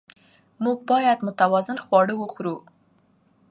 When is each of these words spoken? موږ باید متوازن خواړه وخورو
موږ 0.63 0.77
باید 0.91 1.25
متوازن 1.27 1.77
خواړه 1.85 2.13
وخورو 2.17 2.55